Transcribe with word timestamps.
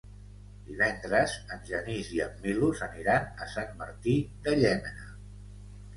Divendres 0.69 1.35
en 1.57 1.61
Genís 1.67 2.09
i 2.17 2.23
en 2.27 2.41
Milos 2.45 2.81
aniran 2.89 3.29
a 3.47 3.53
Sant 3.55 3.77
Martí 3.83 4.19
de 4.49 4.57
Llémena. 4.65 5.09